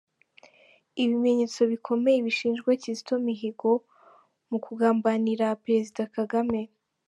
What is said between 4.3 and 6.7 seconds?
mu kugambanira Perezida Kagame